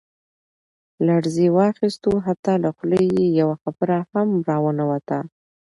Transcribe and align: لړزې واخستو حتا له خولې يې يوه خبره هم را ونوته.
لړزې 1.07 1.47
واخستو 1.59 2.11
حتا 2.25 2.53
له 2.63 2.69
خولې 2.75 3.03
يې 3.17 3.25
يوه 3.39 3.55
خبره 3.63 3.97
هم 4.11 4.29
را 4.47 4.57
ونوته. 4.63 5.19